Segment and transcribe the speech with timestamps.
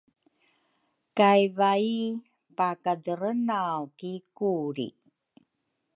[1.17, 1.87] kay vai
[2.57, 4.87] pakaderenaw ki kuli.